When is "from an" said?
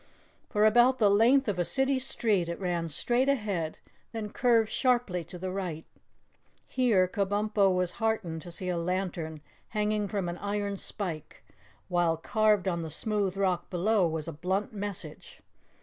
10.07-10.39